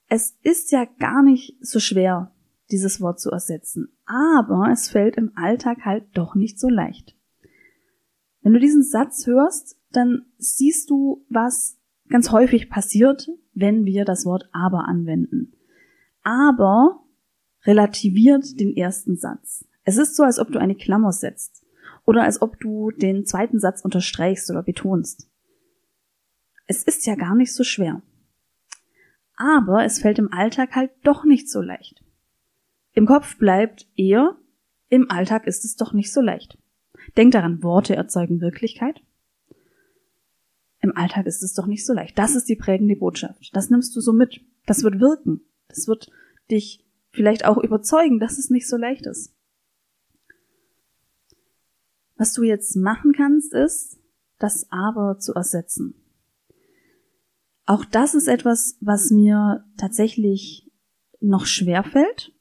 Es 0.07 0.37
ist 0.43 0.71
ja 0.71 0.85
gar 0.99 1.23
nicht 1.23 1.57
so 1.61 1.79
schwer, 1.79 2.31
dieses 2.69 3.01
Wort 3.01 3.19
zu 3.19 3.31
ersetzen, 3.31 3.89
aber 4.05 4.69
es 4.71 4.89
fällt 4.89 5.17
im 5.17 5.31
Alltag 5.35 5.83
halt 5.83 6.05
doch 6.13 6.35
nicht 6.35 6.59
so 6.59 6.69
leicht. 6.69 7.17
Wenn 8.41 8.53
du 8.53 8.59
diesen 8.59 8.83
Satz 8.83 9.27
hörst, 9.27 9.77
dann 9.91 10.25
siehst 10.37 10.89
du, 10.89 11.25
was 11.29 11.77
ganz 12.09 12.31
häufig 12.31 12.69
passiert, 12.69 13.29
wenn 13.53 13.85
wir 13.85 14.05
das 14.05 14.25
Wort 14.25 14.49
aber 14.51 14.87
anwenden. 14.87 15.53
Aber 16.23 17.03
relativiert 17.65 18.59
den 18.59 18.75
ersten 18.75 19.17
Satz. 19.17 19.65
Es 19.91 19.97
ist 19.97 20.15
so, 20.15 20.23
als 20.23 20.39
ob 20.39 20.53
du 20.53 20.57
eine 20.57 20.75
Klammer 20.75 21.11
setzt 21.11 21.65
oder 22.05 22.23
als 22.23 22.41
ob 22.41 22.57
du 22.61 22.91
den 22.91 23.25
zweiten 23.25 23.59
Satz 23.59 23.83
unterstreichst 23.83 24.49
oder 24.49 24.63
betonst. 24.63 25.29
Es 26.65 26.83
ist 26.83 27.05
ja 27.05 27.15
gar 27.15 27.35
nicht 27.35 27.53
so 27.53 27.65
schwer. 27.65 28.01
Aber 29.35 29.83
es 29.83 29.99
fällt 29.99 30.17
im 30.17 30.31
Alltag 30.31 30.77
halt 30.77 30.91
doch 31.03 31.25
nicht 31.25 31.49
so 31.49 31.59
leicht. 31.59 32.05
Im 32.93 33.05
Kopf 33.05 33.37
bleibt 33.37 33.85
eher, 33.97 34.37
im 34.87 35.11
Alltag 35.11 35.45
ist 35.45 35.65
es 35.65 35.75
doch 35.75 35.91
nicht 35.91 36.13
so 36.13 36.21
leicht. 36.21 36.57
Denk 37.17 37.33
daran, 37.33 37.61
Worte 37.61 37.93
erzeugen 37.93 38.39
Wirklichkeit. 38.39 39.01
Im 40.79 40.95
Alltag 40.95 41.25
ist 41.25 41.43
es 41.43 41.53
doch 41.53 41.67
nicht 41.67 41.85
so 41.85 41.91
leicht. 41.91 42.17
Das 42.17 42.35
ist 42.35 42.47
die 42.47 42.55
prägende 42.55 42.95
Botschaft. 42.95 43.53
Das 43.53 43.69
nimmst 43.69 43.93
du 43.97 43.99
so 43.99 44.13
mit. 44.13 44.39
Das 44.65 44.83
wird 44.83 45.01
wirken. 45.01 45.41
Das 45.67 45.89
wird 45.89 46.09
dich 46.49 46.85
vielleicht 47.09 47.43
auch 47.43 47.57
überzeugen, 47.57 48.21
dass 48.21 48.37
es 48.37 48.49
nicht 48.49 48.69
so 48.69 48.77
leicht 48.77 49.05
ist. 49.05 49.35
Was 52.21 52.33
du 52.33 52.43
jetzt 52.43 52.75
machen 52.75 53.13
kannst, 53.13 53.51
ist, 53.51 53.99
das 54.37 54.67
aber 54.69 55.17
zu 55.17 55.33
ersetzen. 55.33 55.95
Auch 57.65 57.83
das 57.83 58.13
ist 58.13 58.27
etwas, 58.27 58.77
was 58.79 59.09
mir 59.09 59.65
tatsächlich 59.75 60.71
noch 61.19 61.47
schwer 61.47 61.83
fällt, 61.83 62.31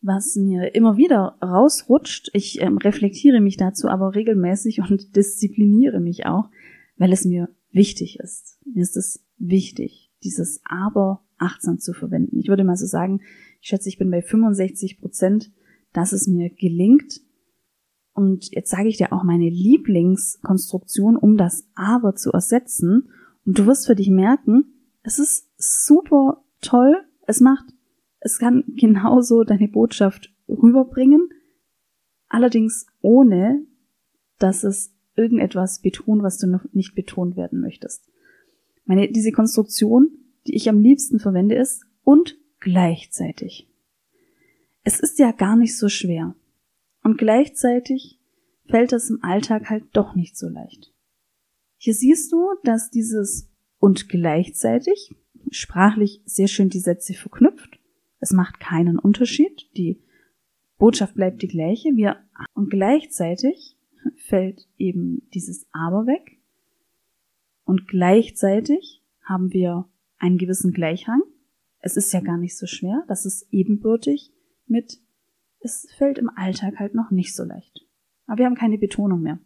was 0.00 0.36
mir 0.36 0.74
immer 0.74 0.96
wieder 0.96 1.36
rausrutscht. 1.42 2.30
Ich 2.32 2.62
ähm, 2.62 2.78
reflektiere 2.78 3.42
mich 3.42 3.58
dazu 3.58 3.88
aber 3.88 4.14
regelmäßig 4.14 4.80
und 4.80 5.14
diszipliniere 5.16 6.00
mich 6.00 6.24
auch, 6.24 6.48
weil 6.96 7.12
es 7.12 7.26
mir 7.26 7.54
wichtig 7.72 8.20
ist. 8.20 8.58
Mir 8.64 8.84
ist 8.84 8.96
es 8.96 9.22
wichtig, 9.36 10.10
dieses 10.22 10.62
aber 10.64 11.26
achtsam 11.36 11.78
zu 11.78 11.92
verwenden. 11.92 12.38
Ich 12.38 12.48
würde 12.48 12.64
mal 12.64 12.76
so 12.76 12.86
sagen, 12.86 13.20
ich 13.60 13.68
schätze, 13.68 13.90
ich 13.90 13.98
bin 13.98 14.10
bei 14.10 14.22
65 14.22 14.98
Prozent, 14.98 15.52
dass 15.92 16.12
es 16.14 16.26
mir 16.26 16.48
gelingt. 16.48 17.20
Und 18.14 18.50
jetzt 18.52 18.70
sage 18.70 18.88
ich 18.88 18.96
dir 18.96 19.12
auch 19.12 19.24
meine 19.24 19.48
Lieblingskonstruktion, 19.48 21.16
um 21.16 21.36
das 21.36 21.68
aber 21.74 22.14
zu 22.14 22.30
ersetzen. 22.30 23.10
Und 23.44 23.58
du 23.58 23.66
wirst 23.66 23.86
für 23.86 23.96
dich 23.96 24.08
merken, 24.08 24.66
es 25.02 25.18
ist 25.18 25.48
super 25.58 26.44
toll. 26.60 26.96
Es 27.26 27.40
macht, 27.40 27.66
es 28.20 28.38
kann 28.38 28.64
genauso 28.76 29.42
deine 29.44 29.68
Botschaft 29.68 30.32
rüberbringen. 30.48 31.28
Allerdings 32.28 32.86
ohne, 33.00 33.64
dass 34.38 34.64
es 34.64 34.92
irgendetwas 35.16 35.80
betont, 35.80 36.22
was 36.22 36.38
du 36.38 36.46
noch 36.46 36.64
nicht 36.72 36.94
betont 36.94 37.36
werden 37.36 37.60
möchtest. 37.60 38.10
Meine, 38.84 39.10
diese 39.10 39.32
Konstruktion, 39.32 40.10
die 40.46 40.54
ich 40.54 40.68
am 40.68 40.80
liebsten 40.80 41.18
verwende, 41.18 41.54
ist 41.54 41.84
und 42.02 42.36
gleichzeitig. 42.60 43.68
Es 44.82 45.00
ist 45.00 45.18
ja 45.18 45.32
gar 45.32 45.56
nicht 45.56 45.76
so 45.76 45.88
schwer. 45.88 46.34
Und 47.04 47.18
gleichzeitig 47.18 48.18
fällt 48.66 48.92
es 48.92 49.10
im 49.10 49.22
Alltag 49.22 49.70
halt 49.70 49.84
doch 49.92 50.16
nicht 50.16 50.36
so 50.36 50.48
leicht. 50.48 50.92
Hier 51.76 51.94
siehst 51.94 52.32
du, 52.32 52.48
dass 52.64 52.90
dieses 52.90 53.50
und 53.78 54.08
gleichzeitig 54.08 55.14
sprachlich 55.50 56.22
sehr 56.24 56.48
schön 56.48 56.70
die 56.70 56.80
Sätze 56.80 57.14
verknüpft. 57.14 57.78
Es 58.20 58.32
macht 58.32 58.58
keinen 58.58 58.98
Unterschied. 58.98 59.68
Die 59.76 60.02
Botschaft 60.78 61.14
bleibt 61.14 61.42
die 61.42 61.48
gleiche. 61.48 61.90
Wir, 61.94 62.16
und 62.54 62.70
gleichzeitig 62.70 63.76
fällt 64.16 64.66
eben 64.78 65.28
dieses 65.34 65.66
aber 65.72 66.06
weg. 66.06 66.38
Und 67.64 67.86
gleichzeitig 67.86 69.02
haben 69.22 69.52
wir 69.52 69.88
einen 70.18 70.38
gewissen 70.38 70.72
Gleichrang. 70.72 71.22
Es 71.80 71.98
ist 71.98 72.12
ja 72.14 72.20
gar 72.20 72.38
nicht 72.38 72.56
so 72.56 72.66
schwer. 72.66 73.04
Das 73.08 73.26
ist 73.26 73.46
ebenbürtig 73.50 74.32
mit, 74.66 75.00
es 75.64 75.88
fällt 75.96 76.18
im 76.18 76.30
Alltag 76.34 76.78
halt 76.78 76.94
noch 76.94 77.10
nicht 77.10 77.34
so 77.34 77.44
leicht. 77.44 77.86
Aber 78.26 78.38
wir 78.38 78.46
haben 78.46 78.54
keine 78.54 78.78
Betonung 78.78 79.22
mehr. 79.22 79.38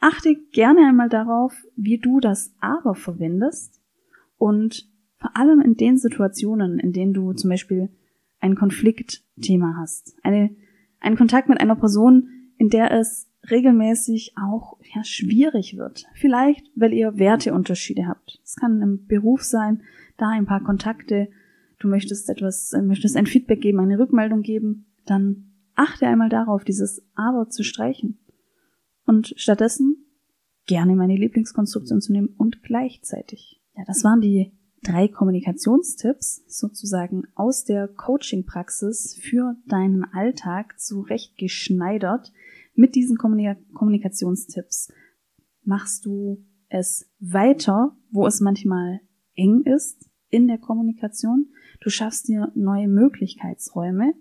Achte 0.00 0.34
gerne 0.52 0.88
einmal 0.88 1.08
darauf, 1.08 1.54
wie 1.76 1.98
du 1.98 2.18
das 2.18 2.54
aber 2.60 2.94
verwendest 2.94 3.80
und 4.36 4.90
vor 5.18 5.36
allem 5.36 5.60
in 5.60 5.76
den 5.76 5.96
Situationen, 5.96 6.80
in 6.80 6.92
denen 6.92 7.14
du 7.14 7.32
zum 7.32 7.50
Beispiel 7.50 7.90
ein 8.40 8.56
Konfliktthema 8.56 9.76
hast, 9.78 10.16
eine, 10.24 10.50
einen 10.98 11.16
Kontakt 11.16 11.48
mit 11.48 11.60
einer 11.60 11.76
Person, 11.76 12.28
in 12.58 12.68
der 12.68 12.90
es 12.90 13.28
regelmäßig 13.48 14.34
auch 14.36 14.78
ja, 14.94 15.04
schwierig 15.04 15.76
wird. 15.76 16.06
Vielleicht, 16.14 16.66
weil 16.74 16.92
ihr 16.92 17.18
Werteunterschiede 17.18 18.06
habt. 18.06 18.40
Es 18.44 18.56
kann 18.56 18.82
im 18.82 19.06
Beruf 19.06 19.42
sein, 19.42 19.82
da 20.16 20.28
ein 20.28 20.46
paar 20.46 20.62
Kontakte, 20.62 21.28
du 21.82 21.88
möchtest 21.88 22.28
etwas, 22.28 22.72
möchtest 22.82 23.16
ein 23.16 23.26
Feedback 23.26 23.60
geben, 23.60 23.80
eine 23.80 23.98
Rückmeldung 23.98 24.42
geben, 24.42 24.86
dann 25.06 25.52
achte 25.74 26.06
einmal 26.06 26.28
darauf, 26.28 26.64
dieses 26.64 27.02
Aber 27.14 27.48
zu 27.48 27.62
streichen 27.62 28.18
und 29.06 29.34
stattdessen 29.36 29.96
gerne 30.66 30.94
meine 30.94 31.16
Lieblingskonstruktion 31.16 32.00
zu 32.00 32.12
nehmen 32.12 32.34
und 32.36 32.62
gleichzeitig. 32.62 33.60
Ja, 33.76 33.84
das 33.86 34.04
waren 34.04 34.20
die 34.20 34.52
drei 34.82 35.08
Kommunikationstipps 35.08 36.44
sozusagen 36.46 37.24
aus 37.34 37.64
der 37.64 37.88
Coaching-Praxis 37.88 39.18
für 39.20 39.56
deinen 39.66 40.04
Alltag 40.04 40.78
zurechtgeschneidert. 40.78 42.32
Mit 42.74 42.94
diesen 42.94 43.16
Kommunikationstipps 43.16 44.92
machst 45.64 46.04
du 46.04 46.44
es 46.68 47.10
weiter, 47.20 47.96
wo 48.10 48.26
es 48.26 48.40
manchmal 48.40 49.00
eng 49.34 49.62
ist 49.62 50.10
in 50.28 50.48
der 50.48 50.58
Kommunikation. 50.58 51.52
Du 51.82 51.90
schaffst 51.90 52.28
dir 52.28 52.52
neue 52.54 52.88
Möglichkeitsräume 52.88 54.14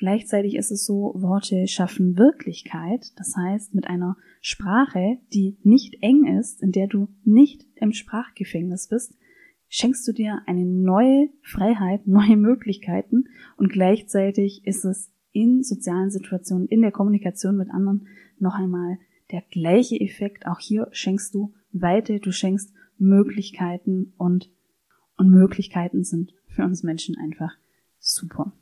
Gleichzeitig 0.00 0.56
ist 0.56 0.70
es 0.70 0.86
so, 0.86 1.12
Worte 1.14 1.68
schaffen 1.68 2.16
Wirklichkeit. 2.16 3.12
Das 3.16 3.36
heißt, 3.36 3.74
mit 3.74 3.86
einer 3.86 4.16
Sprache, 4.40 5.18
die 5.34 5.58
nicht 5.62 5.98
eng 6.00 6.38
ist, 6.38 6.62
in 6.62 6.72
der 6.72 6.86
du 6.86 7.08
nicht 7.22 7.66
im 7.74 7.92
Sprachgefängnis 7.92 8.88
bist, 8.88 9.12
schenkst 9.68 10.08
du 10.08 10.14
dir 10.14 10.40
eine 10.46 10.64
neue 10.64 11.28
Freiheit, 11.42 12.06
neue 12.06 12.38
Möglichkeiten 12.38 13.24
und 13.58 13.70
gleichzeitig 13.70 14.62
ist 14.64 14.86
es 14.86 15.12
in 15.32 15.62
sozialen 15.62 16.10
Situationen, 16.10 16.66
in 16.66 16.80
der 16.80 16.92
Kommunikation 16.92 17.58
mit 17.58 17.68
anderen 17.68 18.08
noch 18.38 18.54
einmal 18.54 18.96
der 19.32 19.42
gleiche 19.50 20.00
Effekt. 20.00 20.46
Auch 20.46 20.60
hier 20.60 20.88
schenkst 20.92 21.34
du 21.34 21.52
Weite, 21.72 22.20
du 22.20 22.32
schenkst 22.32 22.72
Möglichkeiten 22.96 24.14
und, 24.16 24.50
und 25.18 25.28
Möglichkeiten 25.28 26.04
sind 26.04 26.32
für 26.50 26.64
uns 26.64 26.82
Menschen 26.82 27.16
einfach 27.16 27.56
super. 27.98 28.52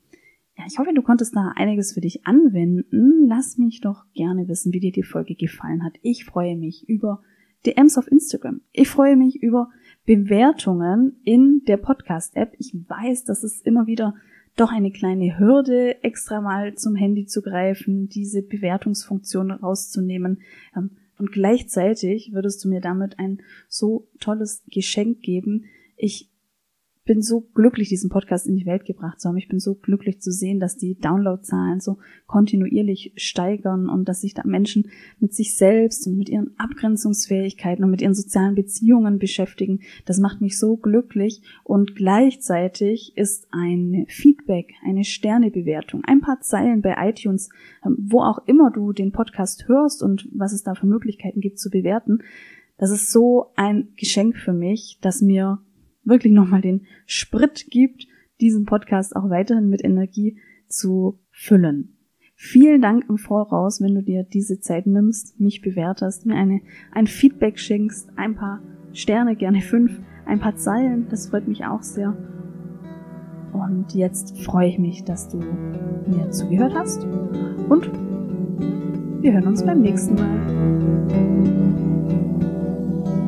Ja, 0.57 0.64
ich 0.66 0.79
hoffe, 0.79 0.92
du 0.92 1.03
konntest 1.03 1.37
da 1.37 1.53
einiges 1.55 1.92
für 1.92 2.01
dich 2.01 2.27
anwenden. 2.27 3.29
Lass 3.29 3.59
mich 3.59 3.81
doch 3.81 4.05
gerne 4.14 4.48
wissen, 4.48 4.72
wie 4.72 4.81
dir 4.81 4.92
die 4.92 5.05
Folge 5.05 5.35
gefallen 5.35 5.85
hat. 5.85 5.94
Ich 6.03 6.24
freue 6.24 6.57
mich 6.57 6.88
über 6.88 7.22
DMs 7.64 7.96
auf 7.96 8.11
Instagram. 8.11 8.61
Ich 8.72 8.88
freue 8.88 9.16
mich 9.16 9.42
über 9.42 9.70
Bewertungen 10.05 11.20
in 11.22 11.62
der 11.66 11.77
Podcast-App. 11.77 12.55
Ich 12.59 12.74
weiß, 12.74 13.24
dass 13.24 13.44
es 13.44 13.61
immer 13.61 13.87
wieder 13.87 14.14
doch 14.57 14.72
eine 14.72 14.90
kleine 14.90 15.38
Hürde, 15.38 16.03
extra 16.03 16.40
mal 16.40 16.74
zum 16.74 16.96
Handy 16.96 17.27
zu 17.27 17.42
greifen, 17.42 18.09
diese 18.09 18.42
Bewertungsfunktion 18.42 19.53
rauszunehmen. 19.53 20.40
Ähm, 20.77 20.90
und 21.18 21.33
gleichzeitig 21.33 22.33
würdest 22.33 22.64
du 22.64 22.68
mir 22.68 22.81
damit 22.81 23.18
ein 23.18 23.42
so 23.68 24.09
tolles 24.18 24.64
Geschenk 24.70 25.20
geben. 25.20 25.66
Ich 25.96 26.31
bin 27.08 27.22
so 27.22 27.40
glücklich, 27.54 27.88
diesen 27.88 28.10
Podcast 28.10 28.46
in 28.46 28.54
die 28.54 28.66
Welt 28.66 28.84
gebracht 28.84 29.18
zu 29.18 29.28
haben. 29.28 29.38
Ich 29.38 29.48
bin 29.48 29.58
so 29.58 29.74
glücklich 29.74 30.20
zu 30.20 30.30
sehen, 30.30 30.60
dass 30.60 30.76
die 30.76 30.94
Downloadzahlen 30.98 31.80
so 31.80 31.96
kontinuierlich 32.26 33.14
steigern 33.16 33.88
und 33.88 34.06
dass 34.10 34.20
sich 34.20 34.34
da 34.34 34.42
Menschen 34.44 34.90
mit 35.18 35.34
sich 35.34 35.56
selbst 35.56 36.06
und 36.06 36.18
mit 36.18 36.28
ihren 36.28 36.50
Abgrenzungsfähigkeiten 36.58 37.82
und 37.82 37.90
mit 37.90 38.02
ihren 38.02 38.14
sozialen 38.14 38.54
Beziehungen 38.54 39.18
beschäftigen. 39.18 39.80
Das 40.04 40.20
macht 40.20 40.42
mich 40.42 40.58
so 40.58 40.76
glücklich 40.76 41.40
und 41.64 41.96
gleichzeitig 41.96 43.16
ist 43.16 43.48
ein 43.52 44.04
Feedback, 44.08 44.74
eine 44.84 45.04
Sternebewertung, 45.04 46.04
ein 46.04 46.20
paar 46.20 46.42
Zeilen 46.42 46.82
bei 46.82 46.94
iTunes, 47.08 47.48
ähm, 47.86 47.96
wo 47.98 48.20
auch 48.20 48.46
immer 48.46 48.70
du 48.70 48.92
den 48.92 49.12
Podcast 49.12 49.66
hörst 49.66 50.02
und 50.02 50.28
was 50.32 50.52
es 50.52 50.62
da 50.62 50.74
für 50.74 50.86
Möglichkeiten 50.86 51.40
gibt 51.40 51.58
zu 51.58 51.70
bewerten. 51.70 52.18
Das 52.76 52.90
ist 52.90 53.10
so 53.10 53.46
ein 53.56 53.88
Geschenk 53.96 54.36
für 54.36 54.52
mich, 54.52 54.98
dass 55.00 55.22
mir 55.22 55.58
wirklich 56.08 56.32
nochmal 56.32 56.60
den 56.60 56.86
Sprit 57.06 57.66
gibt, 57.70 58.06
diesen 58.40 58.64
Podcast 58.64 59.14
auch 59.16 59.30
weiterhin 59.30 59.68
mit 59.68 59.84
Energie 59.84 60.38
zu 60.68 61.18
füllen. 61.30 61.94
Vielen 62.40 62.80
Dank 62.80 63.04
im 63.08 63.18
Voraus, 63.18 63.80
wenn 63.80 63.96
du 63.96 64.02
dir 64.02 64.22
diese 64.22 64.60
Zeit 64.60 64.86
nimmst, 64.86 65.40
mich 65.40 65.60
bewertest, 65.60 66.24
mir 66.24 66.36
eine, 66.36 66.60
ein 66.92 67.08
Feedback 67.08 67.58
schenkst, 67.58 68.10
ein 68.16 68.36
paar 68.36 68.62
Sterne, 68.92 69.34
gerne 69.34 69.60
fünf, 69.60 70.00
ein 70.24 70.38
paar 70.38 70.56
Zeilen, 70.56 71.08
das 71.08 71.28
freut 71.30 71.48
mich 71.48 71.64
auch 71.64 71.82
sehr. 71.82 72.16
Und 73.52 73.92
jetzt 73.94 74.40
freue 74.42 74.68
ich 74.68 74.78
mich, 74.78 75.04
dass 75.04 75.28
du 75.28 75.38
mir 75.38 76.30
zugehört 76.30 76.74
hast 76.74 77.04
und 77.68 77.90
wir 79.20 79.32
hören 79.32 79.48
uns 79.48 79.64
beim 79.64 79.80
nächsten 79.80 80.14
Mal. 80.14 81.77